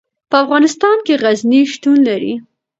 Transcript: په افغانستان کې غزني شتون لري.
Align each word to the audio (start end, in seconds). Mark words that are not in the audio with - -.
په 0.29 0.35
افغانستان 0.43 0.97
کې 1.05 1.13
غزني 1.23 1.61
شتون 1.73 1.97
لري. 2.09 2.33